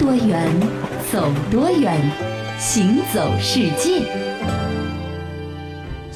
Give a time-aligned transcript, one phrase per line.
[0.00, 0.48] 多远，
[1.12, 1.94] 走多远，
[2.58, 4.29] 行走世界。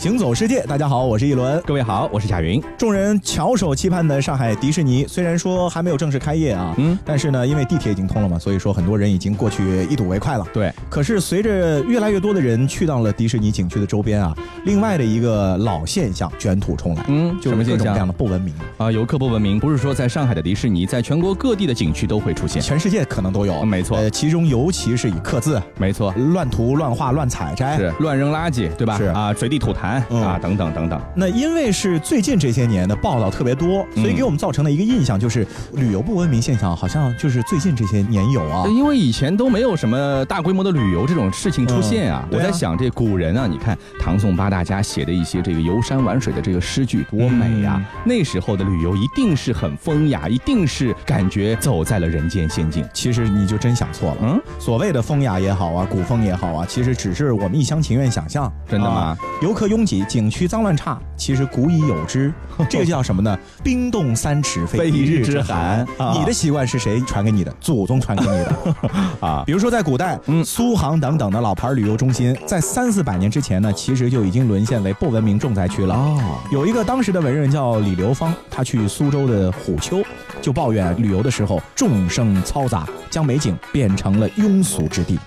[0.05, 1.59] 行走世界，大家好，我是一轮。
[1.65, 2.63] 各位好，我是贾云。
[2.77, 10.47] 众人翘首期盼的上海迪士尼，虽然说还没有正式开业啊，嗯，但是呢，因为地铁已经通了嘛，所以说很多人已经过去一睹为快了。
[10.53, 10.71] 对。
[10.91, 14.37] 可是随着越来越多的人去到了迪士尼景区的周边啊，
[14.67, 23.65] 另外的一个老现象卷土重来，嗯，就是各种各样的不文明啊，游客不文明，不是说在上海的迪士尼，在全国各地的景区都会出现，全世界可能都有。
[23.65, 23.97] 没错。
[23.97, 28.99] 呃，其中尤其是以刻字，没错，乱涂乱画乱采摘，是乱扔垃圾，对吧？
[28.99, 30.65] 是啊，随地吐痰啊，等等。
[30.75, 38.67] 等等，那因为是最近这些年的报道特别多，所以给我们造成的一个印象，就是旅游不文明现象好像就是最近这些年有啊。
[38.67, 42.27] 因为以前都没有什么大规模的旅游这种事情出现啊。
[42.33, 47.81] 我在想，这古人啊，你看唐宋八大家写的一些这个游山玩水的这个诗句多美呀！
[48.05, 52.85] 那时候的旅游一定是很风雅，一定是感觉走在了人间仙境。
[52.93, 58.53] 其实你就真想错了，嗯，所谓的风雅也好啊，古风也好啊，其实只是我们一厢情愿想象。
[58.67, 59.17] 真的吗？
[59.43, 60.65] 游客拥挤，景区脏。
[60.65, 62.33] 乱差，其实古已有之，
[62.71, 63.39] 这个叫什么呢？
[63.63, 65.87] 冰冻三尺非一日之寒。
[66.15, 67.55] 你的习惯是谁传给你的？
[67.61, 68.75] 祖宗传给你的
[69.21, 69.43] 啊！
[69.45, 75.95] 比如说在古代，苏杭等等的老牌旅游中心，在三四百年之前呢，其实就已经沦陷为不文明重灾区了。
[75.95, 80.03] 哦，有一个当时的文人叫李流芳，他去苏州的虎丘，
[80.41, 85.19] 就抱怨旅游的时候众生嘈杂，将美景变成了庸俗之地。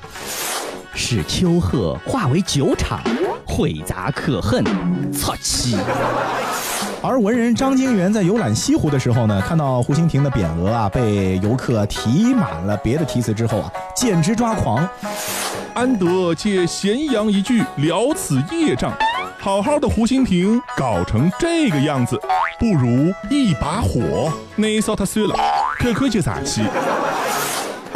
[1.00, 3.00] 使丘壑化为酒场，
[3.48, 4.64] 晦杂可恨，
[5.12, 5.78] 操气。
[7.02, 14.88] 而文人张经元在游览西湖的时候呢，看到湖心亭的匾额啊被游客题满了别的题词之后啊，简直抓狂。
[15.73, 18.92] 安得借咸阳一句了此业障？
[19.39, 22.20] 好好的湖心亭搞成这个样子，
[22.59, 25.36] 不如一把火内烧它算了，
[25.80, 26.64] 可可就撒气。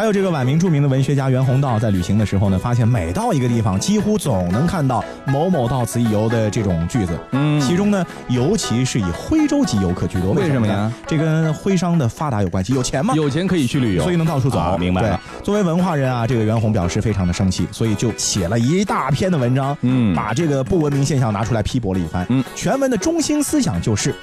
[0.02, 7.16] 还有这个晚明著名的文学家袁宏道，在旅行的时候呢，发现每到一个地方，几乎总能看到“某某到此一游”的这种句子。
[7.34, 10.32] 嗯，其中呢，尤其是以徽州籍游客居多。
[10.32, 10.92] 为什么呀？
[11.06, 13.14] 这跟徽商的发达有关系，有钱吗？
[13.16, 14.76] 有钱可以去旅游，所以能到处走。
[14.80, 15.04] 明白。
[15.04, 22.26] 对，作为文化人啊，这个袁宏表示非常的生气，所以就写了一大篇的文章，嗯，把这个不文明现象拿出来批驳了一番。
[22.30, 24.16] 嗯，全文的中心思想就是。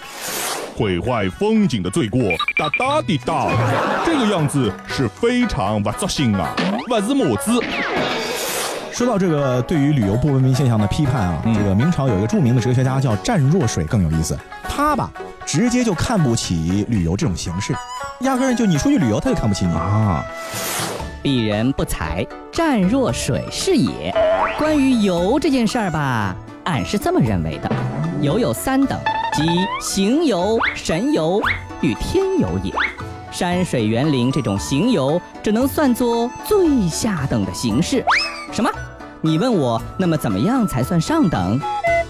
[0.75, 2.23] 毁坏风景的罪过，
[2.57, 3.49] 哒哒滴哒，
[4.07, 6.55] 这个样子是非常不作兴啊，
[6.87, 7.61] 不是么子。
[8.93, 14.37] 说到这个对于旅游不文明现象的批判啊，这个明朝有一个著名的哲学家叫湛若水更有意思，
[14.69, 15.11] 他吧
[15.47, 17.75] 直接就看不起旅游这种形式，
[18.21, 20.25] 压根儿就你出去旅游他就看不起你啊。
[21.23, 24.13] 鄙人不才，湛若水是也。
[24.57, 27.71] 关于游这件事儿吧，俺是这么认为的，
[28.21, 28.99] 游有三等。
[29.35, 29.45] 即
[29.81, 31.41] 行游、神游
[31.81, 32.73] 与天游也。
[33.31, 38.05] 山水园林这种行游，只能算作最下等的形式。
[38.53, 38.71] 什么？
[39.21, 41.61] 你问我，那么怎么样才算上等？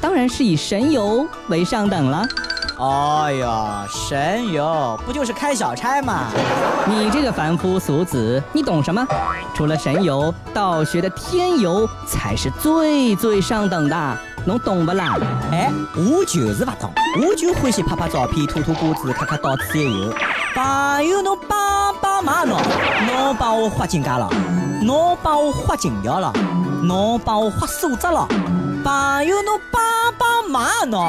[0.01, 2.25] 当然是以神游为上等了。
[2.79, 6.27] 哎呀，神游不就是开小差吗？
[6.87, 9.05] 你这个凡夫俗子，你懂什么？
[9.53, 14.19] 除了神游，道学的天游才是最最上等的。
[14.45, 15.17] 侬懂不啦？
[15.50, 20.15] 哎，我就是不懂，我就欢喜拍拍照片、吐吐果子、看看到此一游。
[20.58, 22.58] 朋友，侬帮帮忙侬，
[23.06, 24.28] 侬帮我花金家了，
[24.82, 26.32] 侬帮我花金条了，
[26.82, 28.26] 侬帮我花素质了。
[28.84, 29.80] 朋友，侬帮
[30.19, 31.00] 帮忙侬。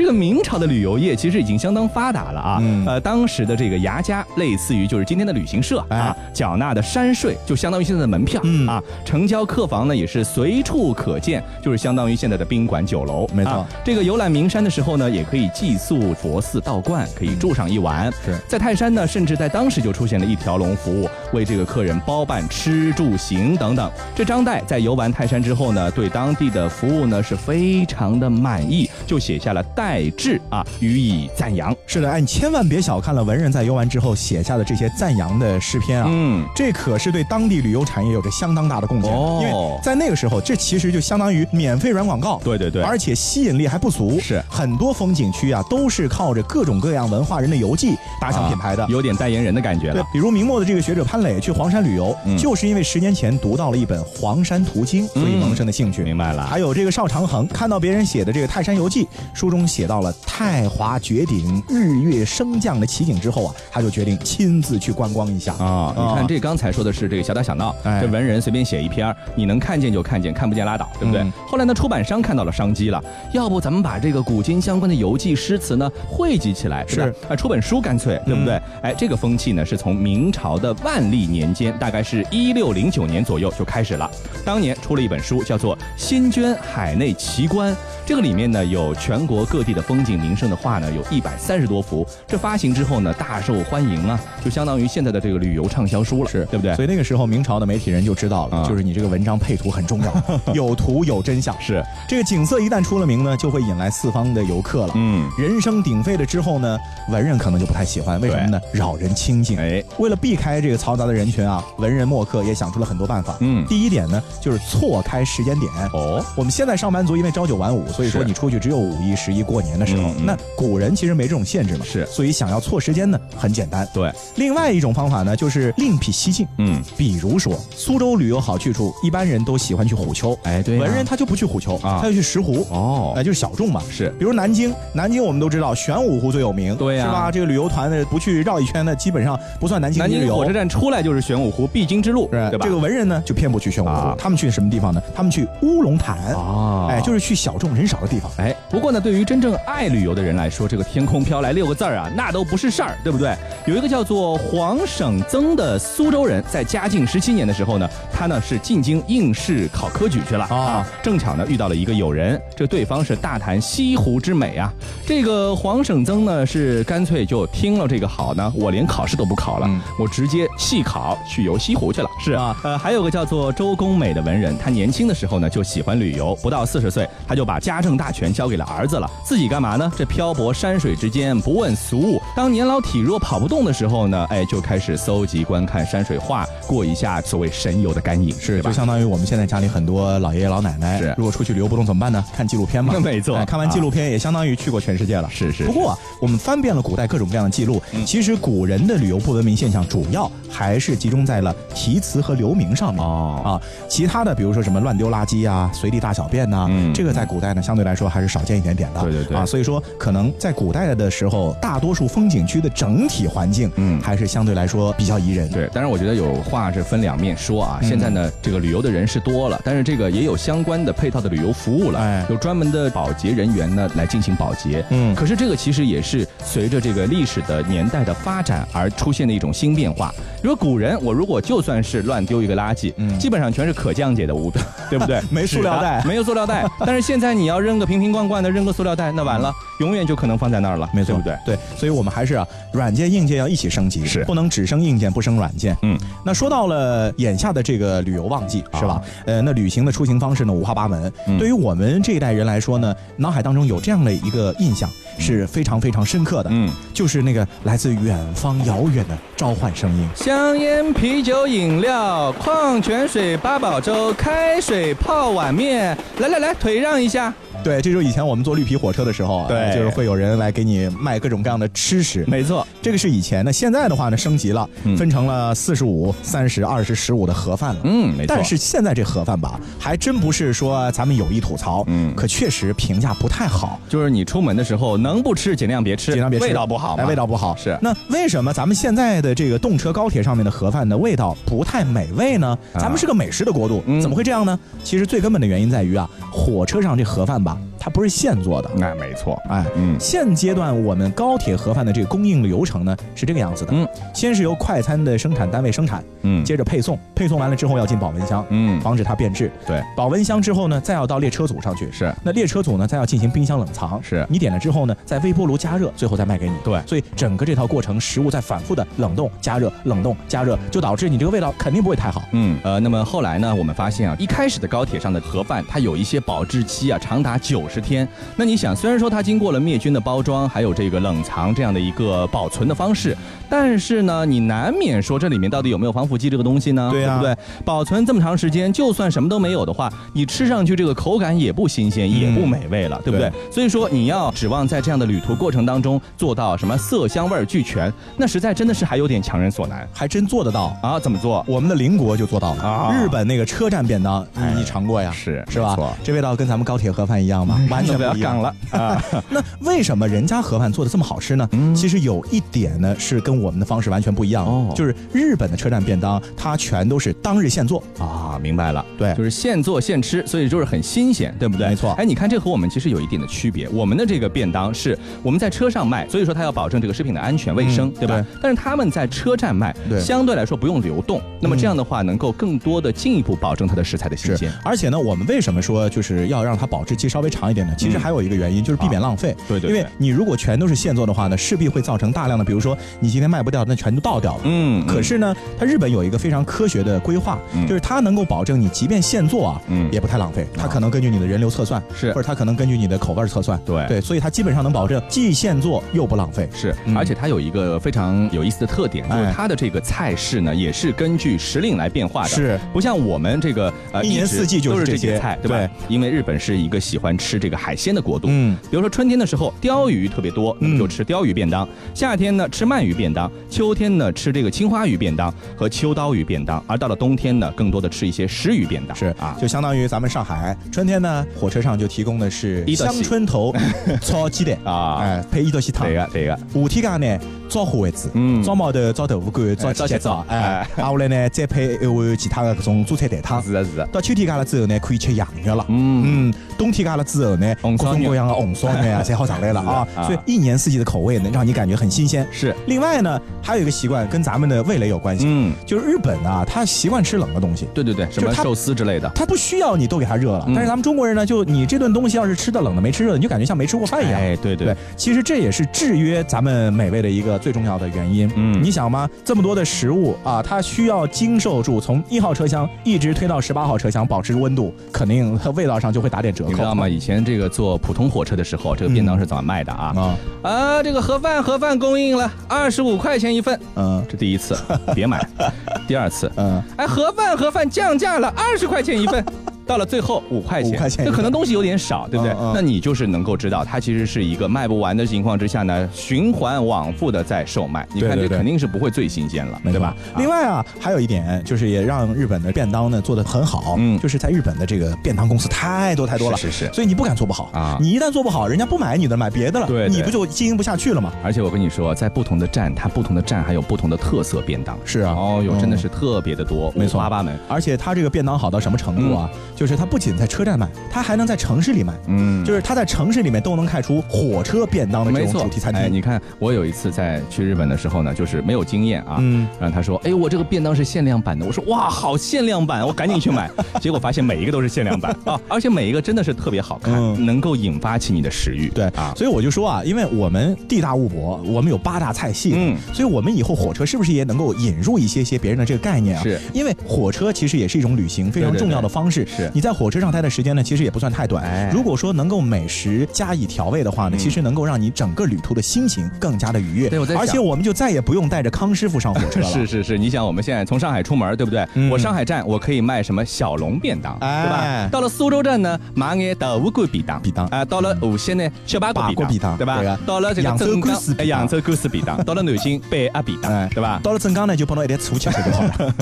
[0.00, 13.28] 这个明朝的旅游业其实已经相当发达了啊，呃，当时的这个牙家类似于就是今天的旅行社啊，缴纳的山税就相当于现在的门票啊，成交客房呢也是随处可见，就是相当于现在的宾馆酒楼。
[13.34, 18.10] 没错，这个游览名山的时候呢，也可以寄宿佛寺道观，可以住上一晚。
[18.24, 23.90] 是在泰山呢，甚至在当时就出现了一条龙服务，为这个客人包办吃住行等等。
[24.14, 29.60] 这张岱在游玩泰山之后呢，对当地的服务呢是非常的满意，就写下了。
[29.74, 31.74] 代志啊，予以赞扬。
[31.84, 39.12] 是的，哎，你千万别小看了文人在游玩之后写下的这些赞扬的诗篇啊，嗯，这可是对当地旅游产业有着相当大的贡献。
[39.12, 42.40] 哦，因为在那个时候，这其实就相当于免费软广告。
[42.44, 44.20] 对对对，而且吸引力还不俗。
[44.20, 49.94] 是很多风景区啊，都是靠着各种各样文化人的游记打响品牌的，有点代言人的感觉了。
[49.94, 56.04] 对，比如明末的这个学者潘磊去黄山旅游，就是因为十年前读到了一本《黄山图经》，所以萌生的兴趣。
[56.04, 56.46] 明白了。
[56.46, 58.99] 还有这个邵长恒看到别人写的这个《泰山游记》。
[59.00, 59.08] 气。
[59.34, 65.94] 书中写到了太华绝顶、日月升降的奇景之后啊，他就决定亲自去观光一下啊。
[65.96, 71.24] 你看这刚才说的是这个小打小闹，这文人随便写一篇，你能看见就看见，看不见拉倒，对不对？
[71.46, 73.02] 后来呢，出版商看到了商机了，
[73.32, 78.60] 要不咱们把这个古今相关的游记诗词呢汇集起来，是啊，出本书干脆，对不对？
[78.82, 84.10] 哎，这个风气呢是从明朝的万历年间，大概是一六零九年左右就开始了。
[84.44, 87.72] 当年出了一本书，叫做《新捐海内奇观》，
[88.06, 92.06] 这个里面呢有全国各地的风景名胜的画呢，有一百三十多幅。
[92.26, 96.74] 这发行之后呢，大受欢迎啊，就相当于现在的这个旅游畅销书了，是对不对？
[96.76, 100.22] 所以那个时候明朝的媒体人就知道了，就是你这个文章配图很重要，
[100.54, 101.54] 有图有真相。
[101.60, 104.92] 是这个景色一旦出了名呢，就会引来四方的游客了。
[104.96, 106.78] 嗯，人声鼎沸了之后呢，
[107.08, 108.60] 文人可能就不太喜欢，为什么呢？
[108.72, 109.58] 扰人清静。
[109.58, 113.36] 哎，为了避开这个嘈杂的人群啊，文人墨客也想出了很多办法。
[113.40, 115.70] 嗯，第一点呢，就是错开时间点。
[115.92, 120.10] 哦，我们现在上班族因为朝九晚五，所以说你出去只有五一、十一过年的时候。
[120.24, 123.86] 那古人其实没这种限制嘛，是，所以想要错时间呢，很简单。
[123.92, 126.46] 对，另外一种方法呢，就是另辟蹊径。
[126.58, 130.36] 嗯，比如说苏州旅游好去处，一般人都喜欢去虎丘。
[130.42, 132.66] 哎，对，文人他就不去虎丘啊，他就去石湖。
[132.70, 133.82] 哦，哎，就是小众嘛。
[133.90, 137.30] 是，比如南京，南京我们都知道玄武湖最有名，对呀，是吧？
[137.30, 140.36] 这个旅游团呢，不去绕一圈呢，基本上不算南京旅游。
[140.36, 142.64] 火车站出来就是玄武湖必经之路，对吧？
[142.64, 145.02] 这个文人呢，就偏不去玄武湖，他们去什么地方呢？
[145.14, 146.18] 他们去乌龙潭。
[146.34, 148.30] 啊，哎，就是去小众人少的地方。
[148.36, 153.34] 哎，不过呢，对于真正爱旅游的人来说，这个天空飘来六个字儿啊，那都不是事儿，对不对？
[153.66, 164.72] 有一个叫做黄省曾的苏州人，在嘉靖十七年的时候呢，他呢是进京应试考科举去了啊，正巧呢遇到了一个友人，这对方是大谈西湖之美啊。
[165.04, 169.68] 这个黄省曾呢是干脆就听了这个好呢，我连考试都不考了，
[169.98, 172.08] 我直接弃考去游西湖去了。
[172.24, 179.90] 是啊，呃，还有个叫做周公美的文人，他年轻的时候呢就喜欢旅游，不到四十岁他就把家政大权交为了儿子了，自己干嘛呢？
[179.96, 182.19] 这漂泊山水之间，不问俗物。
[182.34, 191.14] 当年老体弱跑不动的时候呢，哎，就开始搜集观看山水画，过一下所谓神游的干瘾，是就相当于我们现在家里很多老爷爷老奶奶，是。
[191.18, 192.24] 如果出去旅游不动怎么办呢？
[192.34, 195.64] 看纪录片嘛， 没错，看完纪录片也相当于去过全世界了， 是是。
[195.64, 203.02] 不过我们翻遍了古代各种各样的记录，其实古人的旅游不文明现象主要还是集中在了题词和留名上面。
[203.04, 203.42] 哦。
[203.44, 209.36] 啊，其他的比如说什么乱丢垃圾啊、随地大小便呐，这个在古代呢相对来说还是少见一点点的，对对对。
[209.36, 215.48] 啊，所以说可能在古代的时候，大多数风景区的整体环境，嗯，还是相对来说比较宜人。
[215.50, 217.78] 对，当然我觉得有话是分两面说啊。
[217.82, 224.84] 现在呢，这个旅游的人是多了，但是这个也有相关的配套的旅游服务了，哎，有专门的保洁人员呢来进行保洁。
[224.90, 230.14] 嗯，可是这个其实也是随着这个历史的年代的发展而出现的一种新变化。
[230.42, 235.20] 比如古人，我如果就算是乱丢一个垃圾，嗯，基本上全是可降解的物品， 对不对？
[235.30, 236.66] 没塑料袋，没有塑料袋。
[236.80, 241.38] 但是现在你要扔个瓶瓶罐罐的，扔个塑料袋，那完了，永远就可能放在那儿了，没错，对不对？
[241.44, 245.76] 对，所以我们还是啊，软件硬件要一起升级，是不能只升硬件不升软件。
[245.82, 249.00] 嗯，那说到了眼下的这个旅游旺季，是吧？
[249.26, 251.12] 呃，那旅行的出行方式呢五花八门。
[251.38, 254.88] 对于我们这一代人来说呢，脑海当中有这样的一个印象
[255.18, 267.34] 是非常非常深刻的，嗯，就是那个来自远方遥远的召唤声音，香烟、啤酒、饮料、矿泉水、八宝粥、开水泡碗面，来来来，腿让一下。
[267.62, 272.24] 对，这就是以前我们坐绿皮火车的时候，对，就是会有人来给你卖各种各样的吃食。
[272.26, 277.80] 没错，这个是以前的，现在的话呢，升级了，分成了四十五、三十、二十、十五的盒饭了。
[277.84, 278.34] 嗯，没错。
[278.34, 283.78] 但是现在这盒饭吧，还真不是说咱们有意吐槽，嗯，可确实评价不太好。
[283.88, 287.54] 就是你出门的时候能不吃尽量别吃，尽量别吃，味道不好，哎，味道不好。
[287.56, 287.78] 是。
[287.82, 292.56] 那为什么咱们现在的这个动车高铁上面的盒饭的味道不太美味呢？
[292.74, 294.58] 咱们是个美食的国度，怎么会这样呢？
[294.82, 297.56] 其实最根本的原因在于啊，火车上这盒饭吧。
[297.80, 328.50] 它不是现做的，那没错，哎，嗯，现阶段我们高铁盒饭的这个供应流程呢是这个样子的，嗯，先是由快餐的生产单位生产，嗯，接着配送，配送完了之后要进保温箱，嗯，防止它变质，对，保温箱之后呢，再要到列车组上去，是，那列车组呢再要进行冰箱冷藏，是，你点了之后呢，在微波炉加热，最后再卖给你，对，所以整个这套过程，食物在反复的冷冻加热，冷冻加热，就导致你这个味道肯定不会太好，嗯，呃，那么后来呢，我们发现啊，一开始的高铁上的盒饭，它有一些保质期啊，长达九十天，那。
[328.50, 333.16] 你想，虽然说它经过了灭菌的包装，还有这个冷藏这样的一个保存的方式，
[333.48, 336.90] 但是呢，你难免说这里面到底有没有防腐剂这个东西呢？
[336.90, 337.32] 对不对？
[337.64, 343.30] 保存这么长时间，就算什么都没有的话，你吃上去这个口感也不新鲜，也不美味了，对不对？
[343.52, 350.98] 所以说你要指望在这样的旅途过程当中做到什么色香味俱全，那实在真的是还有点强人所难，还真做得到啊？
[350.98, 351.44] 怎么做？
[351.46, 352.92] 我们的邻国就做到了啊！
[352.92, 355.12] 日本那个车站便当，你尝过呀？
[355.12, 355.76] 是是吧？
[356.02, 357.59] 这味道跟咱们高铁盒饭一样吗？
[357.68, 359.04] 完全不一样了啊。
[359.28, 361.48] 那为什么人家盒饭做的这么好吃呢？
[361.74, 368.38] 其实有一点呢是跟我们的方式完全不一样哦，就是日本的车站便当，它全都是当日现做啊。
[368.40, 371.68] 明白了，对，就是现做现吃，所以就是很新鲜，对不对？
[371.68, 371.92] 没错。
[371.92, 378.24] 哎，你看这和我们其实有一点的区别，我们的这个便当是我们在车上卖，所以说它要保证这个食品的安全卫生，对吧？
[378.40, 384.50] 但是他们在车站卖，相对来说不用流动，那么这样的话能够更多的进一步保证它的食材的新鲜。
[384.64, 387.74] 而且呢，我们为什么说就是要让它保质期稍微长一点呢？
[387.76, 389.34] 其实还有一个原因就是避免浪费。
[389.48, 389.70] 对对。
[389.70, 394.42] 因为你如果全都是现做的话呢，势必会造成大量的，比如说你今天卖不掉，那全都倒掉了。
[394.44, 394.86] 嗯。
[394.86, 397.38] 可是呢，它日本有一个非常科学的规划，
[397.68, 400.46] 就是它能够保证你即便现做啊，嗯，也不太浪费。
[400.56, 406.48] 它可能根据你的人流测算，是，或者它可能根据你的口味测算，对对，所以它基本上能保证既现做又不浪费。
[406.54, 412.28] 是，而且它有一个非常有意思的特点，就是它的这个菜式呢，也是根据时令来变化的。
[412.28, 415.74] 是，不像我们这个呃一年四季就是这些菜，对吧？
[415.88, 418.28] 因为日本是一个喜欢吃这个海鲜的国度。
[418.30, 425.34] 嗯，比如说春天的时候，鲷鱼特别多，那么就吃鲷鱼便当；夏天呢，吃鳗鱼便当；秋天呢，吃这个青花鱼便当。
[425.56, 428.96] 和秋刀鱼便当；而到了冬天呢，更多的吃一些石鱼便当。
[428.96, 433.54] 是啊，就相当于咱们上海春天呢，火车上就提供的是香椿头
[434.02, 434.58] 炒鸡蛋。
[434.64, 435.86] 啊，哎，配一道西汤。
[435.86, 436.38] 对个，对个。
[436.52, 437.18] 夏天家呢，
[437.50, 443.42] 炒虾丸子，嗯，炒毛豆，炒豆腐干，炒鸡蛋，哎，啊，后来呢，再配一碗其他的各种蔬菜蛋汤。
[443.42, 443.84] 是的，是的。
[443.92, 445.64] 到秋天家了之后呢，可以吃羊肉了。
[445.68, 446.34] 嗯嗯。
[446.56, 449.86] 冬天家了之后呢，各种各样的红烧肉 啊，才好上来了啊。
[450.04, 452.26] 所以一年四季的口味能让你感觉很新鲜。
[452.30, 452.54] 是。
[452.66, 455.24] 另外呢，还有一个习惯跟咱们的味蕾有关系。
[455.26, 455.52] 嗯。
[455.66, 457.66] 就是日本啊，他习惯吃冷的东西。
[457.74, 459.10] 对对对，什么寿司之类的。
[459.14, 464.20] 他不需要你都给他热了，但是咱们中国人呢，就你这顿东西要是吃的冷的没吃热的，你就感觉像没吃过饭一样。
[464.20, 464.76] 哎，对对。
[464.96, 468.30] 其实这也是制约咱们美味的一个最重要的原因。
[468.36, 468.62] 嗯。
[468.62, 469.08] 你想吗？
[469.24, 476.50] 这么多的食物啊，它需要经受住从一号车厢一直推到十八号车厢，保持温度，肯定它味道上就会打点折扣。
[476.50, 476.88] 你知道吗？
[476.88, 479.92] 以前这个坐普通火车的时候，这个便当是怎么卖的啊？
[479.96, 480.82] 啊啊！
[480.82, 483.58] 这个盒饭盒饭供应了二十五块钱一份。
[483.76, 484.56] 嗯，这第一次，
[484.94, 485.26] 别买。
[485.88, 489.24] 第二次，嗯，哎，盒饭盒饭降价了二十块钱一份。
[489.70, 492.34] 到了最后五块钱，五块钱，这可能东西有点少，对不对？
[492.52, 497.86] 那你就是能够知道，它其实是一个卖不完的情况之下呢，循环往复的在售卖。
[497.94, 499.94] 你看这肯定是不会最新鲜了，对吧？
[500.16, 507.78] 另外啊，还有一点就是也让日本的便当呢做的很好，嗯，就是在日本的这个便当公司太多太多了，是是，所以你不敢做不好啊。
[507.80, 511.12] 你一旦做不好，人家不买你的，买别的了，对，你不就经营不下去了吗？
[511.22, 517.38] 而且我跟你说，在不同的站，它不同的站还有不同的特色便当，是啊，哦哟，真的是特别的多，没错，八八门。
[517.48, 519.30] 而且它这个便当好到什么程度啊？
[519.60, 525.82] 就是它不仅在车车站卖，它还能在城市里卖，嗯，就是它在城市里面都能开出火车便当的这种主题餐厅。
[525.82, 533.50] 哎，你看，我有一次在去日本的时候呢，就是没有经验啊，嗯，然后他说，哎，我这个便当是限量版的，我说哇，好限量版，我赶紧去买，
[533.82, 538.70] 结果发现每一个都是限量版啊，而且每一个真的是特别好看，能够引发起你的食欲。
[538.70, 546.22] 对啊，所以我就说啊，因为我们地大物博，我们有八大菜系，嗯，所以我们以后火车是不是也能够引入一些些别人的这个概念啊？
[546.22, 549.28] 是，因为火车其实也是一种旅行非常重要的方式。
[549.40, 550.30] 是，你在火车上待的。
[550.30, 551.68] 时间呢，其实也不算太短。
[551.72, 556.88] 如果说能够美食加以调味的话呢，其实能够让你整个旅途的心情更加的愉悦。
[556.88, 559.46] 对，而且我们就再也不用带着康师傅上火车了。
[559.50, 561.66] 是是是，你想我们现在从上海出门，对不对？
[561.90, 564.88] 我上海站我可以卖什么小笼便当，对吧？
[564.92, 567.44] 到了苏州站呢，买眼豆腐干便当，便当。
[567.46, 569.98] 啊，到了无锡呢，小八卦便当，对吧？
[570.06, 572.16] 到了这个扬州干丝，扬州干丝便当。
[572.22, 573.98] 到了南京，北鸭便当，对吧？
[574.00, 575.94] 到了镇江呢，就碰到一点醋吃就好了。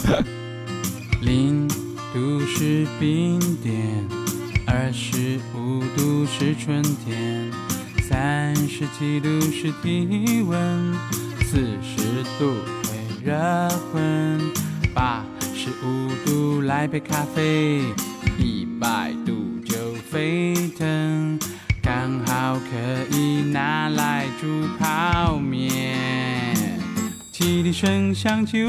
[1.22, 1.66] 零
[2.38, 3.74] 度是冰点。
[4.64, 7.50] 二十五度是春天，
[8.08, 10.94] 三十七度是体温，
[11.44, 12.54] 四十度
[12.84, 13.34] 会热
[13.92, 14.40] 昏，
[14.94, 17.82] 八十五度来杯咖啡，
[18.38, 21.38] 一百度就沸腾，
[21.82, 24.46] 刚好可以拿来煮
[24.78, 26.78] 泡面。
[27.32, 28.68] 汽笛声响起，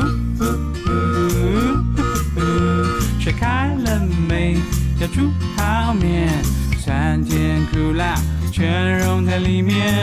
[3.30, 4.58] 水开了没？
[5.00, 6.30] 要煮泡面，
[6.80, 8.16] 酸甜苦辣
[8.52, 9.94] 全融在里面。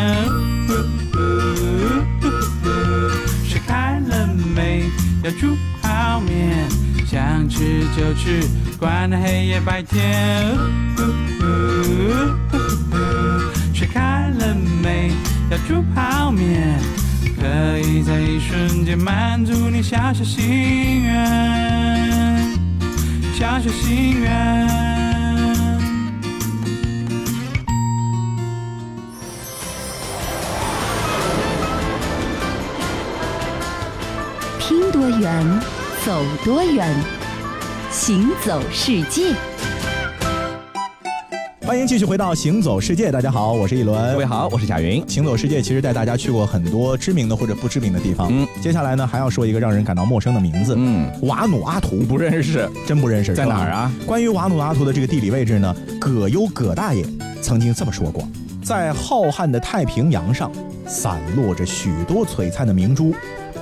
[3.44, 4.84] 水开了没？
[5.24, 6.68] 要煮泡面，
[7.04, 8.46] 想吃就吃，
[8.78, 10.56] 管它黑夜白天。
[13.74, 15.10] 水开了没？
[15.50, 16.78] 要煮泡面，
[17.34, 22.15] 可以在一瞬间满足你小小心愿，
[23.36, 24.66] 小小心愿。
[34.92, 35.60] 多远，
[36.04, 36.88] 走多远，
[37.90, 39.34] 行走世界。
[41.66, 44.12] 欢迎继续回到《行走世界》，大家好，我是一轮。
[44.12, 45.02] 各位好，我是贾云。
[45.08, 48.28] 行走世界其实带大家去过很多知名的或者不知名的地方。
[48.30, 50.76] 嗯，接下来呢还要说一个让人感到陌生的名字。
[50.78, 53.92] 嗯，瓦努阿图不认识，真不认识，在哪儿啊？
[54.06, 57.04] 关于瓦努阿图的这个地理位置呢，葛优葛大爷
[57.42, 58.22] 曾经这么说过：
[58.62, 60.52] 在浩瀚的太平洋上，
[60.86, 63.12] 散落着许多璀璨的明珠，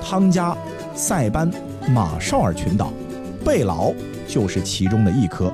[0.03, 0.55] 汤加、
[0.93, 1.49] 塞班、
[1.89, 2.93] 马绍尔群岛、
[3.43, 3.91] 贝劳
[4.27, 5.51] 就是其中的一颗。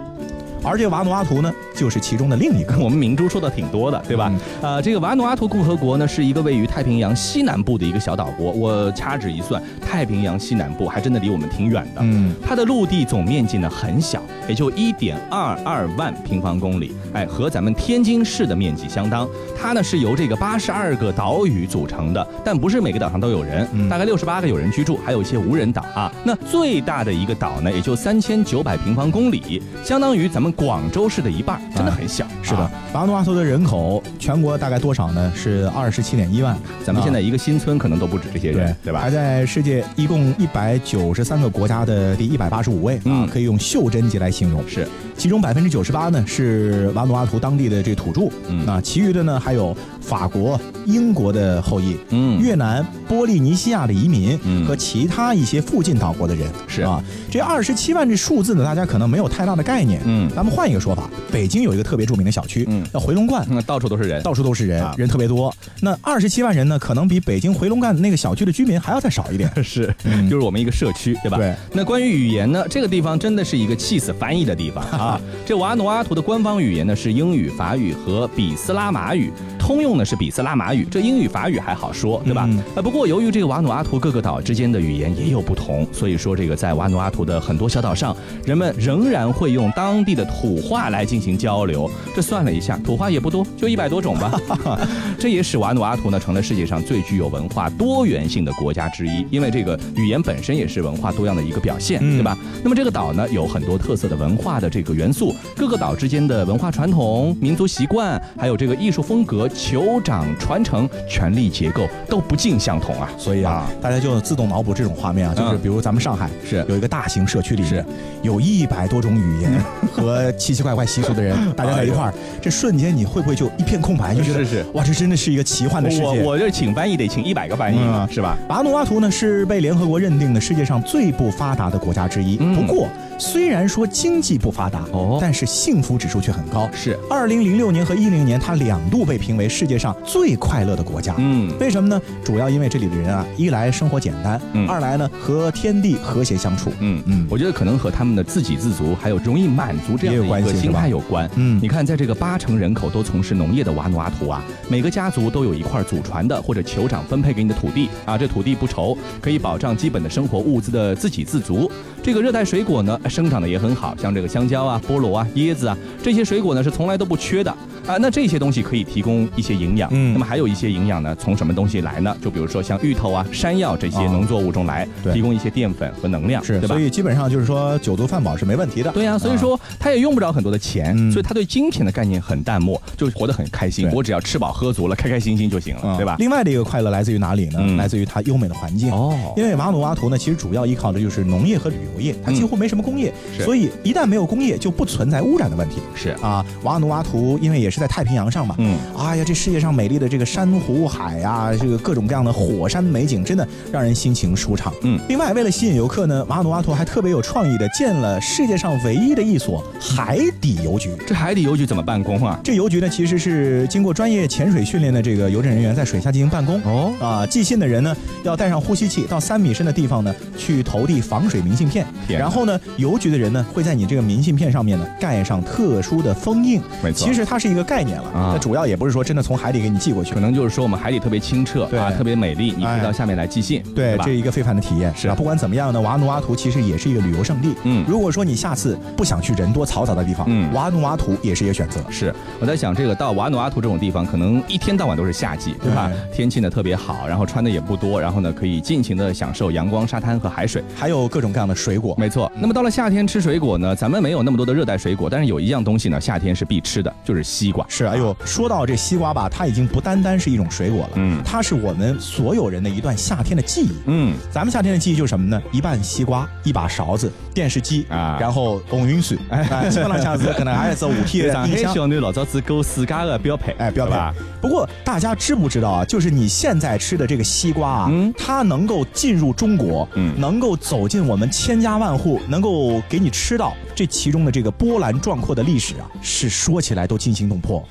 [0.63, 2.77] 而这个瓦努阿图呢，就是其中的另一个。
[2.81, 4.31] 我们明珠说的挺多的，对吧？
[4.61, 8.51] 呃，这个瓦努阿图共和国呢，是一个位于太平洋西南部的一个小岛国。
[8.51, 12.01] 我掐指一算，太平洋西南部还真的离我们挺远的。
[12.01, 19.27] 嗯，它的陆地总面积呢很小，也就一点二二万平方公里，哎，和咱们天津市的面积相当。
[19.59, 26.11] 它呢是由这个八十二个岛屿组成的，但不是每个岛上都有人，大概六十八个有人居住，还有一些无人岛啊。
[26.23, 30.50] 那最大的一个岛呢，也就三千九百平方公里，相当于咱们。
[30.51, 32.25] 广州市的一半，真的很小。
[32.41, 35.31] 是的，瓦努阿图的人口全国大概多少呢？
[35.35, 36.57] 是二十七点一万。
[36.83, 39.01] 咱们现在一个新村可能都不止这些人，对吧？
[39.01, 44.63] 排在世界一共一百九十三个国家的第一百八十五位啊，可以用袖珍级来形容。
[44.67, 56.47] 是，其中百分之九十八呢是瓦努阿图当地的这土著，嗯啊，其余的呢还有法国、英国的后裔，嗯，越南、波利尼西亚的移民，嗯，和其他一些附近岛国的人。
[56.67, 60.51] 是啊，这二十七万这数字呢，大家可能没有太大的概念，嗯，咱们。
[60.51, 65.49] 换一个说法，北京有一个特别著名的小区，嗯，叫回龙观，那到处都是人，到处都是人，人特别多。
[65.79, 69.49] 那二十七万人呢，可能比北京回龙观那个小区的居民还要再少一点。
[69.63, 69.95] 是，
[70.29, 71.37] 就是我们一个社区，对吧？
[71.37, 71.55] 对。
[71.71, 75.21] 那关于语言呢，这个地方真的是一个气死翻译的地方啊。
[75.47, 79.31] 这瓦努阿图的官方语言呢是英语、法语和比斯拉马语，
[79.61, 80.87] 通用的是比斯拉马语。
[80.89, 82.49] 这英语、法语还好说，对吧？
[82.75, 91.87] 呃，不过由于这个瓦努阿图各个岛之间的语言也有不同，所以说这个在瓦努阿图的很多小岛上，人们仍然会用当地的土话来进行交流。
[92.15, 94.31] 这算了一下，土话也不多，就一百多种吧。
[95.19, 102.35] 这也使瓦努阿图呢成了世界上最具有文化多元性的国家之一，因为这个语言本身也是文化多样的一个表现，对吧？
[102.63, 113.09] 那么这个岛呢有很多特色的文化的这个元素，各个岛之间的文化传统、民族习惯，还有这个艺术风格、酋长传承、权力结构都不尽相同啊。
[113.17, 117.83] 所以啊，大家就自动脑补这种画面啊，就是比如咱们上海是有一个大型社区里是
[118.21, 119.51] 有一百多种语言
[119.91, 124.15] 和奇奇怪怪习俗的人， 大家在一块儿，这瞬间你会不会就一片空白？
[124.15, 126.03] 就觉得是哇，这真的是一个奇幻的世界。
[126.03, 128.37] 我我这请翻译得请一百个翻译啊，是吧？
[128.49, 132.37] 瓦努阿图呢是被联合国认定的世界上最不发达的国家之一。
[132.37, 132.87] 不过，
[133.21, 136.67] 虽然说经济不发达，哦，但是幸福指数却很高。
[136.73, 141.13] 是，二零零六年和一零年，它两度被评为世界上最快乐的国家。
[141.19, 142.01] 嗯，为什么呢？
[142.23, 146.71] 主要因为这里的人啊，一来生活简单，嗯二来呢和天地和谐相处。
[146.79, 151.29] 嗯嗯，我觉得可能和他们的自给自足，还有容易满足这样的一个心态有关。
[151.35, 161.71] 嗯，你看，在这个八成人口都从事农业的瓦努阿图啊，每个家族都有一块祖传的或者酋长分配给你的土地啊，这土地不愁，可以保障基本的生活物资的自给自足。
[162.01, 167.53] 这个热带水果呢，生长的也很好，像这个香蕉啊、菠萝啊、椰子啊，这些水果呢是从来都不缺的。
[167.87, 167.97] 啊。
[167.97, 172.15] 那这些东西可以提供一些营养，嗯，那么还有一些营养呢，从什么东西来呢？
[172.21, 176.75] 就比如说像芋头啊、山药这些农作物中来，提供一些淀粉和能量，是，对吧？
[176.75, 178.91] 所以基本上就是说酒足饭饱是没问题的。
[178.91, 183.89] 对呀，所以说他也用不着很多的钱，所以他对金钱的概念很淡漠，就活得很开心。
[183.91, 186.15] 我只要吃饱喝足了，开开心心就行了，对吧？
[186.19, 187.59] 另外的一个快乐来自于哪里呢？
[187.77, 189.33] 来自于它优美的环境哦。
[189.35, 195.77] 因为瓦努阿图呢，其实主要依靠的就是农业和旅游业，它几乎没什么工业，所以一旦没有工业，就不存在污染的问题。
[195.95, 204.73] 是啊，瓦努阿图因为也是在太平洋上嘛，嗯，哎呀，这世界上美丽的这个珊瑚海呀，这个各种各样的火山美景，真的让人心情舒畅。
[204.83, 210.91] 嗯，另外为了吸引游客呢，瓦努阿图还特别有创意的建了世界上唯一的一所海底邮局。
[211.07, 212.39] 这海底邮局怎么办公啊？
[212.43, 216.61] 这邮局呢，其实是经过专业潜水训练的这个邮政人员在水下进行办公。
[216.63, 226.61] 哦，啊，寄信的人呢要带上呼吸器到三米深的地方呢去投递防水明信片，然后呢，邮局的人呢会在你这个明信片上面呢盖上特殊的封印。
[226.83, 234.93] 没错，其实它是一个概念了，那主要也不是说真的从海里给你寄过去，可能就是说我们海底特别清澈啊，特别美丽，你可以到下面来寄信，对，这一个非凡的体验。
[234.95, 235.07] 是。
[235.07, 235.15] 啊。
[235.15, 237.53] 不管怎么样呢，瓦努阿图其实也是一个旅游胜地。
[237.63, 241.79] 嗯，如果说你下次不想去人多嘈杂的地方，嗯，瓦努阿图也是一个选择。
[241.89, 245.71] 是，我在想这个到瓦努阿图这种地方，可能一天到晚都是夏季，对。
[245.73, 245.91] 吧？
[246.13, 251.95] 天气呢特别好，然后穿的也不多，然后呢可以尽情的享受阳光、沙滩和海水，还有各种各样的水果。
[251.97, 252.31] 没错。
[252.35, 257.65] 那么到了夏天吃水果呢，咱们没有那么多的热带水果，但是有一样东西呢，夏天是必吃的，就是西西瓜。
[257.67, 263.71] 是，哎呦，说到这西瓜吧，它已经不单单是一种水果了，嗯，它是我们所有人的一段夏天的记忆。
[263.87, 265.41] 嗯，咱们夏天的记忆就是什么呢？
[265.51, 270.93] 一半西瓜，一把勺子，电视机啊，然后红云水，哎，基本上像是可能还是五
[271.29, 273.93] 上海小囡老早子够自家的标配，哎，标配。
[274.39, 275.85] 不过大家知不知道啊？
[275.85, 287.63] 就是你现在吃的这个西瓜啊，嗯，它能够进入中国，嗯，能够走进我们千家万户，能够给你吃到这其中的这个波澜壮阔的历史啊，是说起来都惊心动魄。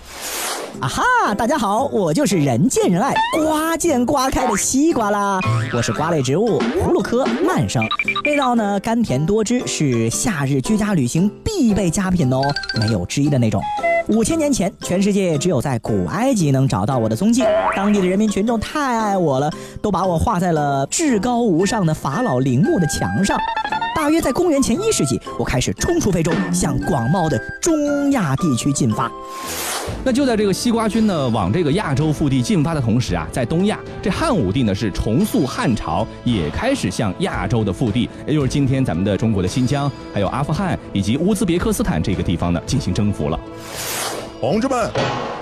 [0.81, 1.05] 啊哈！
[1.37, 5.39] 大家好，我就是人见人爱、瓜见瓜开的西瓜啦。
[5.73, 7.87] 我是瓜类植物葫芦科蔓生，
[8.25, 12.41] 味道呢甘甜多汁，是夏日居家旅行必备佳品哦，
[12.81, 13.63] 没有之一的那种。
[14.09, 17.45] 五千年前，全世界只有在古埃及能找到我的踪迹。
[17.77, 19.49] 当地的人民群众太爱我了，
[19.81, 23.39] 都把我画在了至高无上的法老陵墓的墙上。
[24.01, 29.13] 大约在公元前一世纪，我开始冲出非洲，向广袤的中亚地区进发。
[30.03, 43.39] 那就在这个西瓜军呢往这个亚洲腹地进发的同时啊，在东亚，这汉武帝呢是重塑汉朝，也开始向亚洲的腹地，也就是今天咱们的中国的新疆，还有阿富汗以及乌兹别克斯坦这个地方呢进行征服了。
[44.41, 44.91] 同志们，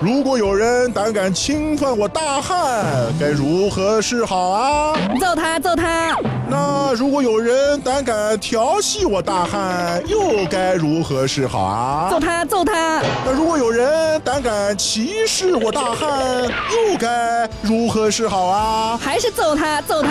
[0.01, 2.85] 如果有人胆敢侵犯我大汉，
[3.21, 4.99] 该如何是好啊？
[5.21, 6.18] 揍他，揍他！
[6.51, 12.09] 那如果有人胆敢调戏我大汉，又该如何是好啊？
[12.11, 13.03] 揍他，揍他！
[13.25, 18.99] 那如果有人胆敢歧视我大汉，又该如何是好啊？
[19.01, 20.09] 还是揍他，揍他！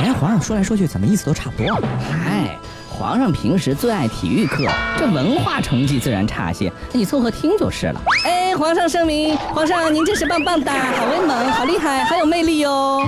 [0.00, 1.78] 哎，皇上说来说去，怎么意思都差不多？
[2.10, 2.58] 哎。
[2.88, 4.66] 皇上平时最爱体育课，
[4.98, 8.00] 这文化成绩自然差些，你凑合听就是了。
[8.26, 13.00] 哎，皇上圣明，皇上您真是棒棒哒，好威猛，好厉害，好有魅力哟。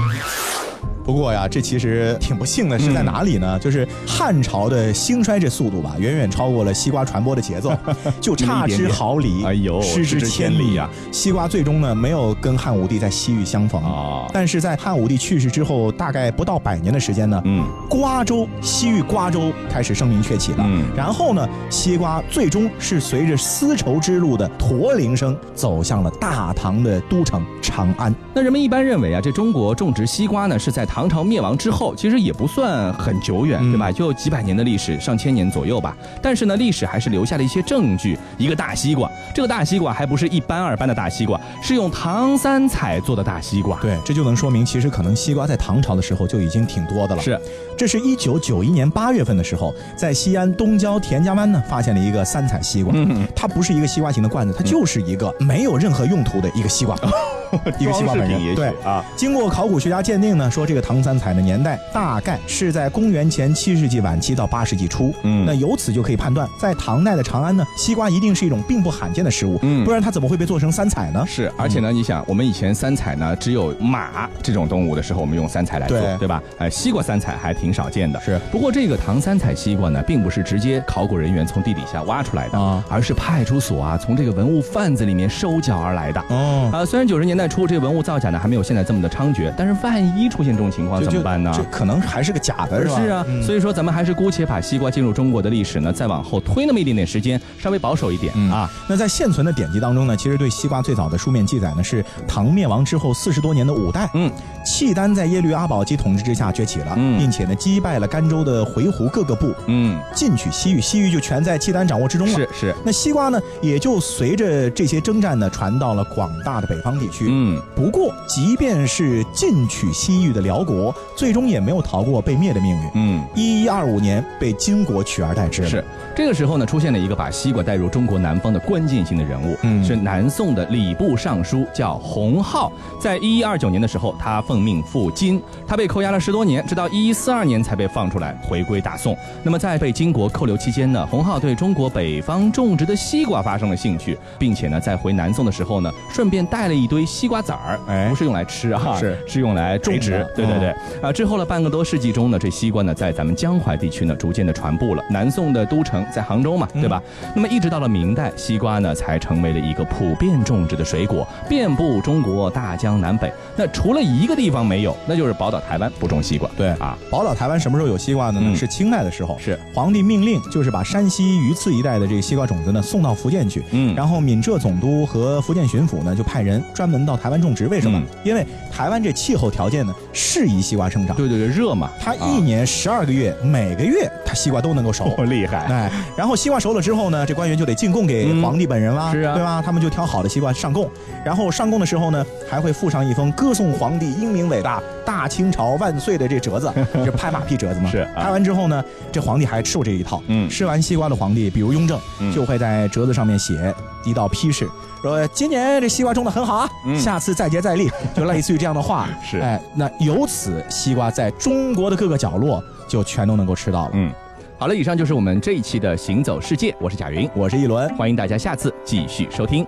[1.04, 3.58] 不过呀，这其实挺不幸的，是在哪里呢？
[3.58, 7.72] 就是汉朝的兴衰这速度吧，远远超过了西瓜传播的节奏，
[8.20, 10.88] 就差之毫厘，哎呦，失之千里呀！
[11.10, 14.26] 西瓜最终呢，没有跟汉武帝在西域相逢啊。
[14.32, 20.64] 但是在汉武帝去世之后，大概不到百年的时间呢，嗯，瓜州西域瓜州开始声名鹊起了。
[20.64, 28.14] 嗯，然后呢，西瓜最终是随着丝绸之路的驼铃声，走向了大唐的都城长安。
[28.34, 33.90] 那人们一般认为啊，这中国种植西瓜呢，是在唐朝灭亡之后，其实也不算很久远，对吧？
[33.90, 35.96] 就几百年的历史，上千年左右吧。
[36.20, 38.18] 但是呢，历史还是留下了一些证据。
[38.36, 43.78] 一个大西瓜，这个大西瓜还不是一般二般的大西瓜，是用唐三彩做的大西瓜。
[43.80, 47.22] 对，这就能说明，其实可能西瓜在唐朝的时候就已经挺多的了。
[47.22, 47.40] 是，
[47.74, 52.92] 这是一九九一年八月份的时候，在西安东郊田家湾呢，发现了一个三彩西瓜。
[52.94, 56.94] 嗯，它不是一个西瓜型的罐子，它就是一个没有任何用途的一个西瓜。
[57.78, 58.54] 一个西瓜本人。
[58.54, 65.14] 对啊，经过考古学家鉴定呢，说这个唐三彩的年代大概是在公元前七世纪晚期到八世纪初。
[65.22, 69.58] 嗯，那由此就可以判断，在唐代的长安呢，西瓜一定是一种并不罕见的食物。
[69.62, 71.24] 嗯，不然它怎么会被做成三彩呢？
[71.26, 76.42] 是，而且呢，你想，我们以前三彩呢，只有马这种动物的时候，我们用三彩来做，对吧？
[76.58, 78.20] 哎，西瓜三彩还挺少见的。
[78.20, 86.20] 是，不过这个唐三彩西瓜呢，并不是直接考古人员从地底下挖出来的啊，而是派出所啊从这个文物贩子里面收缴而来的。
[86.28, 91.52] 哦，啊，虽然九十年代初这个文物造假呢还没有现在这么的猖獗，但是万一出现这种情况怎么办呢？
[91.54, 93.00] 这可能还是个假的，是吧？
[93.00, 98.70] 是啊，所以说咱们还是姑且把西瓜进入中国的历史呢，再往后推那么一点点时间，稍微保守一点啊。
[98.88, 104.30] 那在现存的典籍当中呢，其实对西瓜最早的书面记载呢是唐灭亡之后四十多年的五代，嗯，
[104.64, 112.34] 契丹在耶律阿保机统治之下崛起了，并且呢击败了甘州的回鹘各个部，嗯，进取西域，西域就全在契丹掌握之中了。
[112.34, 125.66] 是是，那西瓜呢也就随着这些征战呢传到了广大的北方地区，嗯，不过即便是进取西域的辽国，最终也没有逃过被灭的命运，嗯，一一二五年被金国取而代之。
[125.66, 125.82] 是
[126.14, 132.70] 这个时候呢，出现了一个把西瓜带入中国南方的关键性的人物，嗯，是南宋的礼部尚书，叫洪浩。
[133.00, 139.16] 在一一二九年的时候，他奉命赴金，他被扣押了十多年，直到一一四二年才被放出来，回归大宋。
[139.42, 150.26] 那么在被金国扣留期间呢，洪浩对中国北方种植的西瓜发生了兴趣，并且呢，在回南宋的时候呢，顺便带了一堆西瓜籽儿，哎，不是用来吃啊，是是用来种植。
[150.34, 155.02] 对对对，啊，之后了半个多世纪中呢，这西瓜呢，在咱们江淮地区呢，逐渐的传播了。
[155.10, 157.02] 南宋的都城在杭州嘛，对吧？
[157.34, 163.32] 那么一直到了明代，西瓜呢，才成为了一个普遍种植的水果，遍布中国大江南北。
[163.56, 166.48] 那除了一个地方没有，那就是宝岛台湾不种西瓜。
[166.56, 168.40] 对啊，宝岛台湾什么时候有西瓜呢？
[168.54, 173.62] 是清代的时候，是皇帝命令，就是把山西榆次一带的这个西瓜种子呢送到福建去。
[173.70, 178.00] 嗯，然后闽浙总督和福建巡抚呢就派人专门轮到台湾种植，为什么？
[178.22, 181.16] 因为台湾这气候条件呢适宜西瓜生长。
[181.16, 185.58] 对对对，热嘛，它一年十二个月，每个月它西瓜都能够熟， 厉害。
[185.66, 189.60] 哎，然后西瓜熟了之后呢，这官员就得进贡给皇帝本人啦，是啊，对吧？
[189.64, 190.88] 他们就挑好的西瓜上贡，
[191.24, 196.72] 然后上贡的时候呢，还会附上一封歌颂皇帝英明伟大、大清朝万岁的这折子，
[197.04, 197.90] 这拍马屁折子嘛。
[197.90, 200.22] 是，拍完之后呢，这皇帝还吃过这一套。
[200.28, 201.98] 嗯，吃完西瓜的皇帝，比如雍正，
[202.32, 204.68] 就会在折子上面写一道批示。
[205.00, 209.08] 说今年这西瓜种的很好啊，下次再接再厉， 就类似于这样的话。
[209.22, 213.90] 是，哎，那由此西瓜在中国的各个角落就全都能够吃到了。
[213.94, 214.12] 嗯，
[214.58, 219.66] 好了，以上就是我们这一期的行走世界，我是贾云，我是一轮，欢迎大家下次继续收听。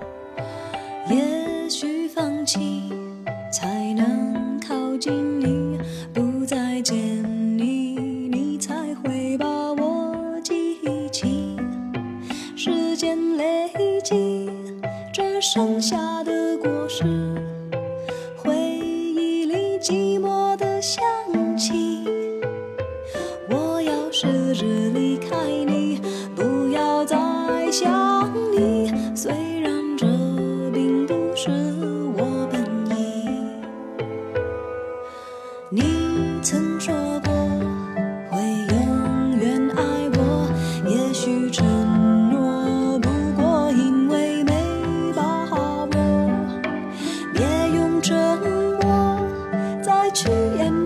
[1.11, 1.34] 也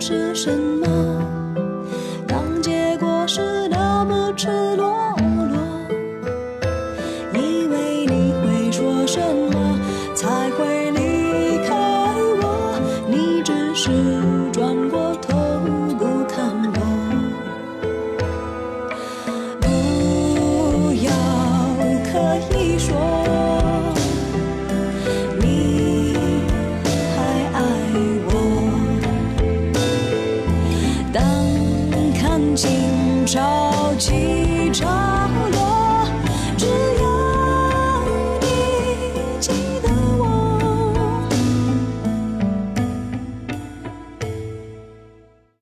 [0.08, 0.57] 这身